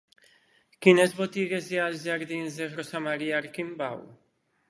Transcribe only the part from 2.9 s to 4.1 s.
Maria Arquimbau?